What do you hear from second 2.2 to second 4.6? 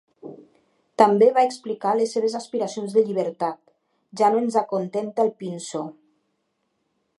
aspiracions de llibertat: Ja no ens